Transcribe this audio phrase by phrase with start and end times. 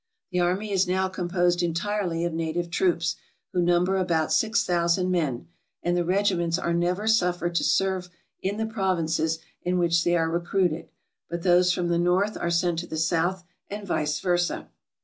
[0.31, 3.17] The army is now composed entirely of native troops,
[3.53, 5.47] who number about 6000 men,
[5.83, 8.09] and the regiments are never suffered to serve
[8.41, 10.89] in the provinces in which they are re cruited,
[11.29, 14.69] but those from the North are sent to the South, and vice versa.